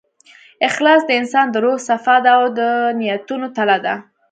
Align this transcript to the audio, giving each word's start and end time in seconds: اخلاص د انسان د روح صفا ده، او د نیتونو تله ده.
اخلاص 0.67 1.01
د 1.05 1.11
انسان 1.19 1.47
د 1.51 1.55
روح 1.63 1.77
صفا 1.89 2.15
ده، 2.25 2.31
او 2.39 2.43
د 2.57 2.59
نیتونو 2.99 3.47
تله 3.55 3.77
ده. 3.85 3.93